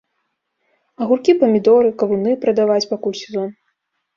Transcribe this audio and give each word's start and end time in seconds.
Агуркі-памідоры, 1.05 1.89
кавуны 1.99 2.31
прадаваць, 2.47 2.81
пакуль 2.95 3.17
сезон. 3.25 3.49